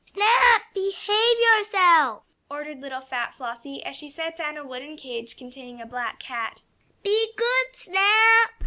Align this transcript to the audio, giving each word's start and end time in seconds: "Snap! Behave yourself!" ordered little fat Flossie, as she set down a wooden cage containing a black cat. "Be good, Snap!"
"Snap! 0.03 0.63
Behave 0.73 1.39
yourself!" 1.39 2.23
ordered 2.49 2.79
little 2.81 3.01
fat 3.01 3.35
Flossie, 3.35 3.85
as 3.85 3.95
she 3.95 4.09
set 4.09 4.35
down 4.35 4.57
a 4.57 4.65
wooden 4.65 4.97
cage 4.97 5.37
containing 5.37 5.79
a 5.79 5.85
black 5.85 6.19
cat. 6.19 6.63
"Be 7.03 7.31
good, 7.37 7.75
Snap!" 7.75 8.49